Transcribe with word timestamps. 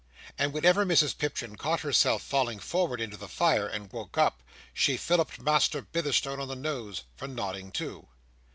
And 0.35 0.51
whenever 0.51 0.83
Mrs 0.83 1.15
Pipchin 1.15 1.57
caught 1.57 1.81
herself 1.81 2.23
falling 2.23 2.57
forward 2.57 2.99
into 2.99 3.17
the 3.17 3.27
fire, 3.27 3.67
and 3.67 3.91
woke 3.93 4.17
up, 4.17 4.41
she 4.73 4.97
filliped 4.97 5.39
Master 5.39 5.83
Bitherstone 5.83 6.39
on 6.39 6.47
the 6.47 6.55
nose 6.55 7.03
for 7.15 7.27
nodding 7.27 7.71
too. 7.71 8.07